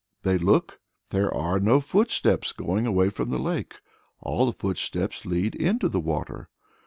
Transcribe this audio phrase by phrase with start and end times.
[0.23, 0.79] They look:
[1.11, 3.75] there are no footsteps going away from the lake;
[4.19, 6.49] all the footsteps lead into the water!